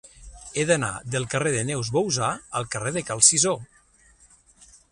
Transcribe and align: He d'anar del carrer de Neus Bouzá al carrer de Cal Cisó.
He 0.59 0.63
d'anar 0.69 0.87
del 1.15 1.27
carrer 1.33 1.51
de 1.55 1.59
Neus 1.67 1.91
Bouzá 1.97 2.29
al 2.61 2.67
carrer 2.77 2.95
de 2.97 3.05
Cal 3.11 3.21
Cisó. 3.29 3.55